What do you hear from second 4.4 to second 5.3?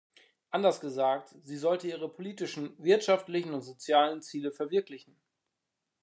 verwirklichen.